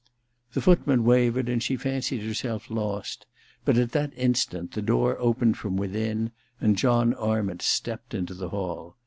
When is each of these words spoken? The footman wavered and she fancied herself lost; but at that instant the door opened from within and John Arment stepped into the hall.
The 0.53 0.61
footman 0.61 1.03
wavered 1.03 1.47
and 1.47 1.61
she 1.61 1.77
fancied 1.77 2.23
herself 2.23 2.71
lost; 2.71 3.27
but 3.65 3.77
at 3.77 3.91
that 3.91 4.11
instant 4.17 4.71
the 4.71 4.81
door 4.81 5.15
opened 5.19 5.57
from 5.57 5.77
within 5.77 6.31
and 6.59 6.75
John 6.75 7.13
Arment 7.13 7.61
stepped 7.61 8.15
into 8.15 8.33
the 8.33 8.49
hall. 8.49 8.97